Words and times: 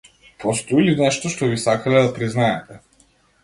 Постои 0.43 0.85
ли 0.87 0.95
нешто 1.01 1.31
што 1.35 1.51
би 1.53 1.61
сакале 1.67 2.03
да 2.09 2.13
признаете? 2.19 2.83